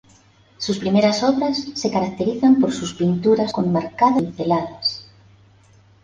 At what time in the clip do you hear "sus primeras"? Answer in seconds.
0.57-1.21